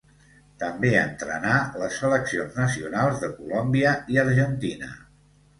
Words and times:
També 0.61 0.89
entrenà 1.01 1.59
les 1.83 1.99
seleccions 2.03 2.57
nacionals 2.63 3.21
de 3.25 3.31
Colòmbia 3.37 3.95
i 4.15 4.21
Argentina. 4.27 4.91